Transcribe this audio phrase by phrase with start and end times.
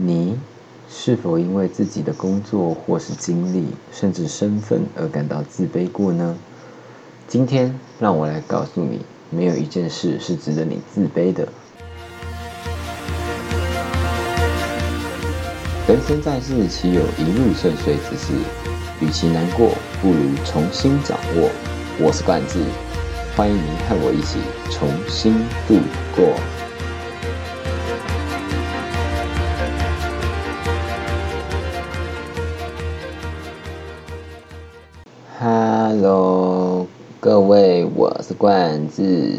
[0.00, 0.38] 你
[0.88, 6.36] 是否因为自己的工作或是经历，甚至身份而感到自卑过呢？
[7.26, 11.48] 今天让我来告诉你，没有一件事是值得你自卑的。
[15.88, 18.32] 人生在世，岂有一路顺遂之事？
[19.00, 21.50] 与其难过，不如重新掌握。
[21.98, 22.60] 我是冠志，
[23.34, 24.38] 欢迎您和我一起
[24.70, 25.34] 重新
[25.66, 25.74] 度
[26.14, 26.38] 过。
[35.40, 36.84] Hello，
[37.20, 39.38] 各位，我是冠志。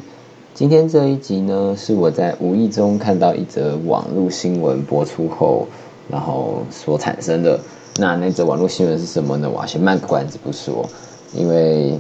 [0.54, 5.68] 今天这一集呢，是我在无意中看到一则网络新闻播出后，
[6.08, 7.60] 然后所产生的。
[7.98, 9.50] 那那则网络新闻是什么呢？
[9.54, 10.88] 我要先卖个关子不说，
[11.34, 11.98] 因为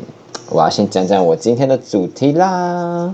[0.49, 3.13] 我要先讲讲我今天的主题啦。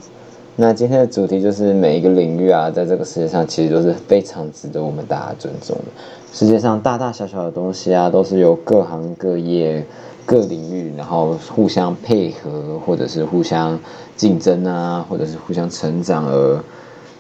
[0.56, 5.86] 那今天的主题就是每一个领域啊，在这个世界上其实都是非常值得我们大家尊重的。
[6.32, 9.84] 世界上大大小小的东西啊，都是由各行各业。
[10.26, 13.80] 各领域，然后互相配合，或者是互相
[14.16, 16.60] 竞争啊，或者是互相成长而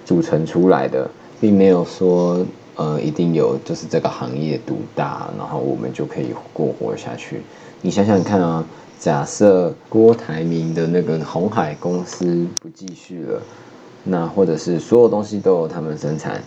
[0.03, 1.07] 组成出来的，
[1.39, 2.43] 并没有说
[2.75, 7.43] 呃一定有就是这个行业独大，然后我们就可以过活下去。
[7.81, 8.65] 你想想看啊，
[8.99, 13.41] 假设郭台铭的那个红海公司不继续了，
[14.03, 16.41] 那或者是所有东西都有他们生产，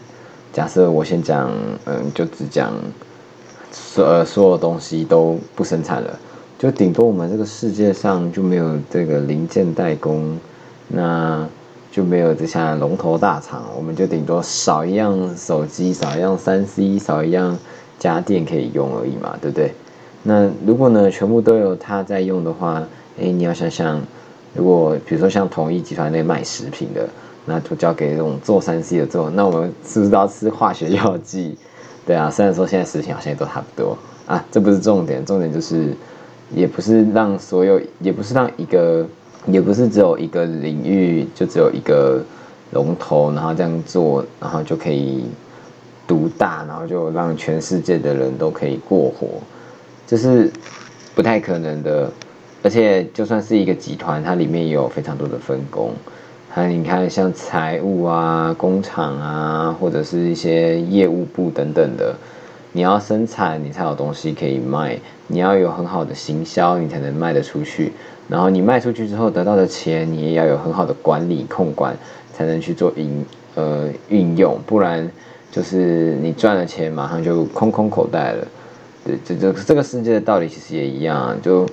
[0.52, 1.48] 假设我先讲，
[1.84, 2.72] 嗯，就只讲
[3.70, 6.18] 所呃所有东西都不生产了。
[6.58, 10.36] 就顶多我们这个世界上就没有这个零件代工，
[10.88, 11.48] 那
[11.92, 17.56] 就没有这项龙头大厂，我们就顶多少一样手机，少一样三 C，少一样
[17.96, 19.72] 家电可以用而已嘛，对不对？
[20.24, 22.82] 那如果呢，全部都有它在用的话，
[23.20, 24.02] 哎，你要想想，
[24.52, 27.08] 如果比如说像统一集团那卖食品的，
[27.44, 31.56] 那就交给这种做三 C 的做，那我们是不是要吃化学药剂？
[32.04, 35.94] 对啊，虽然说现在食品好像也都差不多啊，这不是重点，重点就是。
[36.54, 39.06] 也不是让所有，也不是让一个，
[39.46, 42.22] 也不是只有一个领域就只有一个
[42.72, 45.24] 龙头，然后这样做，然后就可以
[46.06, 49.28] 独大，然后就让全世界的人都可以过活，
[50.06, 50.50] 这是
[51.14, 52.10] 不太可能的。
[52.60, 55.92] 而且就算是一个集团，它里面也有非常多的分工，
[56.50, 62.14] 还有你看像财务啊、工厂啊，或者是一些业务部等等的。
[62.72, 67.92] 你要生产，你才有东西可以卖；你要有很好的行销，你才能卖得出去。
[68.28, 71.96] 然后你卖出去之后得到的钱，你也要有很好的管理控管，
[72.32, 73.24] 才能去做营
[73.54, 74.58] 呃运用。
[74.66, 75.10] 不然
[75.50, 78.46] 就是你赚了钱，马上就空空口袋了。
[79.02, 81.66] 对，这这这个世界的道理其实也一样，就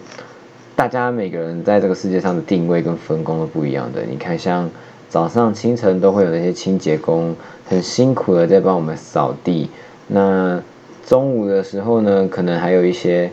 [0.77, 4.01] 大家每个人在这个世界上的定位跟分工都不一样的。
[4.03, 4.69] 你看，像
[5.09, 7.35] 早上清晨都会有那些清洁工
[7.67, 9.69] 很辛苦的在帮我们扫地，
[10.07, 10.63] 那。
[11.05, 13.29] 中午的时候呢，可能还有一些，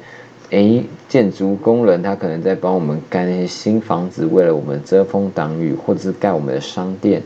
[0.50, 7.22] 诶，建筑工人他可能在帮我们盖那些新房子，为了我们遮风挡雨，或者是盖我们的商店，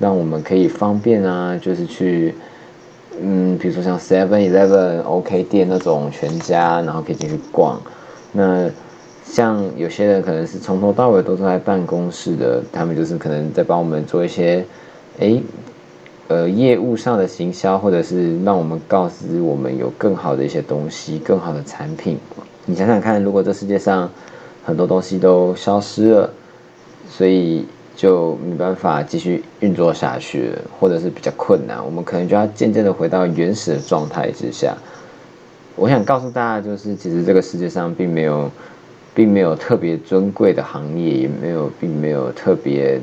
[0.00, 2.34] 让我们可以方便啊，就是去，
[3.22, 7.80] 嗯，比如说像 Seven Eleven、OK 店那种全家，然后可以进去逛。
[8.32, 8.68] 那
[9.24, 14.64] 像有些人可能是从头到尾都是在办公室的，他们就是可能在帮我们做一些，
[15.18, 15.40] 诶。
[16.26, 22.18] 呃，业务上的行销，或者是让我们告知我们有更好的一些东西、更好的产品。
[22.64, 24.10] 你想想看，如果这世界上
[24.64, 26.30] 很多东西都消失了，
[27.10, 34.74] 所以就没办法继续运作下去，或者是比较困难，我们可能就要渐渐的回到原始的状态之下。
[35.76, 38.50] 我想告诉大家，就是其实这个世界上并没有，
[39.14, 42.98] 并没有特别尊贵的行业，也没有，并没有特别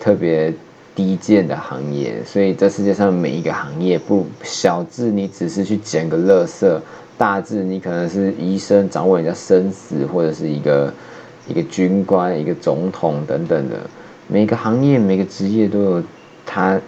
[0.00, 0.50] 特别。
[0.94, 6.80] 低贱的行业，所以这世界上每一个行业，不小至你只是去捡个垃圾，
[7.18, 10.94] 大至你可能是医生掌握人家生死，或者是一个
[11.48, 13.76] 一个军官、一个总统等等的，
[14.28, 16.02] 每个行业、每个职业都有
[16.46, 16.80] 它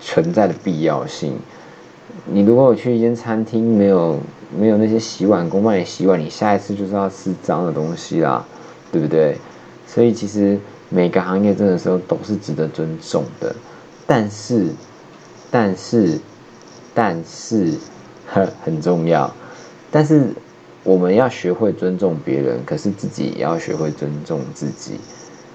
[0.00, 1.34] 存在的必要性。
[2.24, 4.18] 你如果我去一间餐厅，没有
[4.58, 8.42] 没有那些洗碗工帮你洗碗，你下一次就是要吃脏的东西啦，
[8.90, 9.36] 对不对？
[9.86, 10.58] 所以其实。
[10.92, 13.54] 每个行业真的时候都是值得尊重的，
[14.08, 14.66] 但是，
[15.48, 16.18] 但是，
[16.92, 17.74] 但是，
[18.26, 19.32] 很 很重要。
[19.88, 20.30] 但是
[20.82, 24.94] 我们要学会尊重别人，可是自己也要学会尊重自己。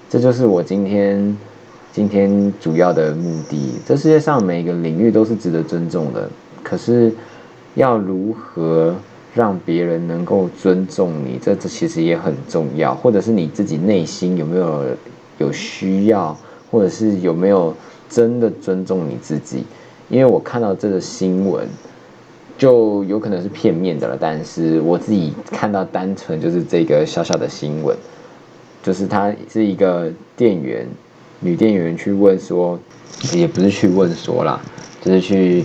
[0.08, 1.36] 这就是我今天
[1.92, 3.74] 今天主要的目的。
[3.86, 6.30] 这世界上每一个领域都是值得尊重的，
[6.62, 7.12] 可是
[7.74, 8.94] 要如何
[9.34, 12.94] 让别人能够尊重你，这这其实也很重要。
[12.94, 14.82] 或者是你自己内心有没有？
[15.38, 16.36] 有需要，
[16.70, 17.74] 或者是有没有
[18.08, 19.64] 真的尊重你自己？
[20.08, 21.66] 因为我看到这个新闻，
[22.56, 24.16] 就有可能是片面的了。
[24.20, 27.96] 但是我自己看到单纯就是这个小小的新闻，
[28.82, 30.86] 就是他是一个店员，
[31.40, 32.78] 女店员去问说，
[33.34, 34.60] 也不是去问说啦，
[35.02, 35.64] 就是去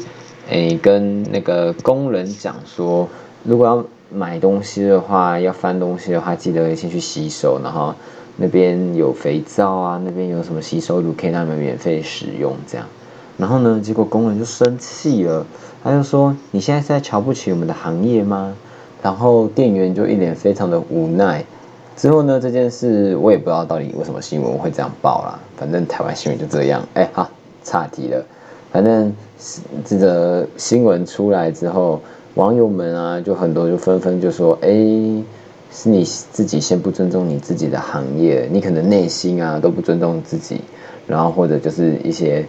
[0.49, 3.07] 诶跟那个工人讲说，
[3.43, 7.93] 如果要买东西的话，要翻东西的话，记得先去洗手，然后
[8.37, 12.87] 那边有肥皂啊，那边有什么洗手乳可以让你们免费使用这样。
[13.37, 15.45] 然后呢，结果工人就生气了，
[15.83, 18.55] 他就说：“你现在是在瞧不起我们的行业吗？”
[19.01, 21.43] 然后店员就一脸非常的无奈。
[21.95, 26.87] 之后呢，这件事我也不知道到底为什么新闻会这样报啦，反正台湾新闻就这样。
[26.93, 27.29] 哎，好，
[27.63, 28.23] 岔题了。
[28.71, 29.13] 反正
[29.85, 32.01] 这个新闻出来之后。
[32.35, 34.69] 网友们啊，就很多就纷纷就说：“哎，
[35.71, 40.61] 是你自己先不尊重你自己的行业，你可能内心啊都不尊重自己，
[41.07, 42.45] 然后或者就是一些，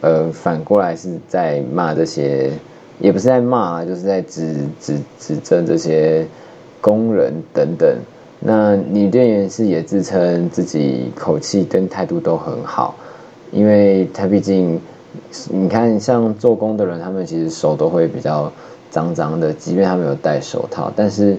[0.00, 2.50] 呃，反过来是在骂这些，
[2.98, 6.26] 也不是在骂，就是在指指指证这些
[6.80, 7.96] 工人等等。
[8.40, 12.94] 那女店员是也自称自己口气跟态度都很好，
[13.52, 14.80] 因为她毕竟，
[15.50, 18.50] 你看像做工的人，他们其实手都会比较。”
[18.94, 21.36] 脏脏的，即便他们有戴手套，但是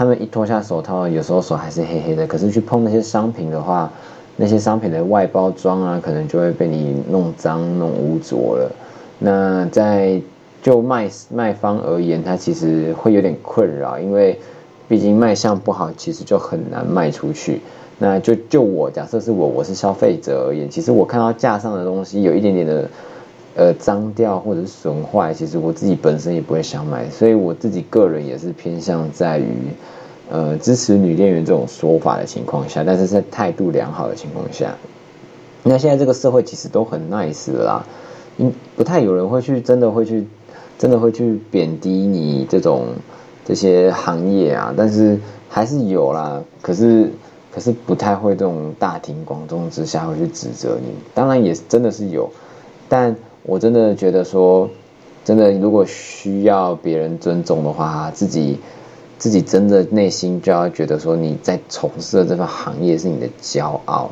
[0.00, 2.26] 他们一脱下手套，有时候手还是黑黑的。
[2.26, 3.92] 可是去碰那些商品的话，
[4.34, 8.72] 那些商品的外包装啊，可能就会被你弄脏、弄污浊了。
[9.18, 10.18] 那在
[10.62, 14.40] 就卖卖方而言，他其实会有点困扰，因为
[14.88, 17.60] 毕竟卖相不好，其实就很难卖出去。
[17.98, 22.88] 那就就我假设是我，我是消费者而言，其实我看到架上的东西有一点点的。
[23.60, 29.52] 呃，脏掉或者是损坏，其实我自己本身也不会想买，所以我自己个人也是偏向在于，
[30.30, 34.74] 呃，支持女店员这种说法的情况下，但是在态度良好的情况下，
[35.62, 37.84] 那现在这个社会其实都很 nice 啦，
[38.38, 40.26] 嗯，不太有人会去真的会去，
[40.78, 42.86] 真的会去贬低你这种
[43.44, 45.20] 这些行业啊，但是
[45.50, 47.10] 还是有啦，可是
[47.52, 52.30] 可是不太会这种大庭广众之下会去指责你，当然也真的是有，
[52.88, 53.14] 但。
[53.42, 54.68] 我真的觉得说，
[55.24, 58.58] 真的，如果需要别人尊重的话，自己
[59.18, 64.10] 自己真的内心就要觉得说，你在从事的这份行业是你的骄傲，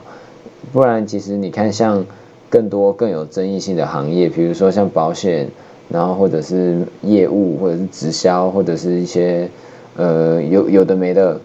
[0.72, 2.04] 不然其实你看，像
[2.48, 5.48] 更多更有争议性的行业，比如说像保险，
[5.88, 9.48] 然后或者是业务，或者是直销，或者是一些
[9.96, 11.38] 呃有有的没的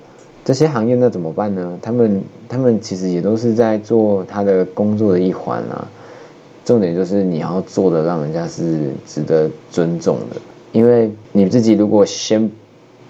[0.46, 1.78] 这些行业，那怎么办呢？
[1.82, 5.88] 他们他们其实也都是在做他的工作的一环啊。
[6.66, 10.38] 重点就是你要做的，让人家是值得尊重的。
[10.72, 12.50] 因为你自己如果先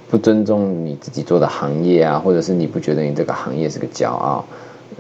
[0.10, 4.44] 不尊重你自己做的行业啊，或者是你不觉得你这个行业是个骄傲，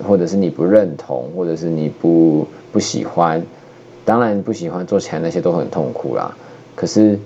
[0.07, 3.43] 或者是你不认同，或者是你不不喜欢，
[4.05, 6.35] 当然不喜欢做起来那些都很痛苦啦。
[6.75, 7.19] 可是，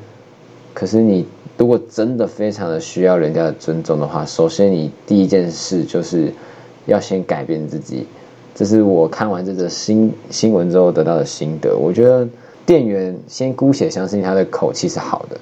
[0.74, 1.26] 可是你
[1.58, 6.32] 如果真的非常的需要人家的尊重的话，首先你第一件事就是
[6.86, 8.06] 要先改变自己。
[8.58, 11.78] 这是我看完这则新新闻之后得到的心得。
[11.78, 12.28] 我觉得
[12.66, 15.38] 店员先姑且相信他的口气是好的。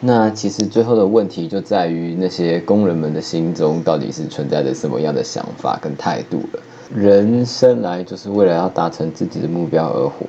[0.00, 6.60] 那其实最后的问题就在于那些工人们的心中到底是存在着什么样的想法跟态度了。
[6.92, 10.26] 人生来就是为了要达成自己的目标而活，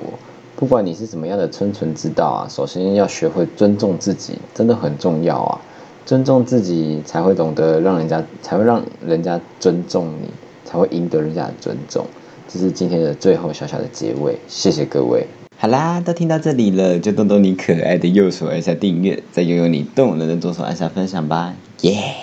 [0.54, 5.60] 不管你是什么样的生存之道啊，首先要学会尊重自己，真的很重要啊。
[6.06, 10.30] 尊重自己才会懂得让人家，才会让人家尊重你，
[10.64, 12.06] 才会赢得人家的尊重。
[12.48, 15.26] 这是今天的最后小小的结尾，谢谢各位。
[15.58, 22.14] 好啦，都听到这里了，就动动你可爱的右手按下订阅，再拥有你动人的左手按下分享吧，耶！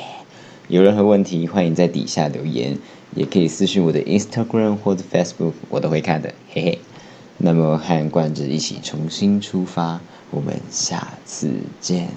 [0.68, 2.78] 有任何问题，欢迎在底下留言，
[3.14, 6.80] 也可以私信我的 Instagram 或者 Facebook，我都会看的，嘿嘿。
[7.38, 10.00] 那么和冠子一起重新出发，
[10.32, 12.08] 我们下次见，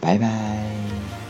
[0.00, 1.23] 拜拜。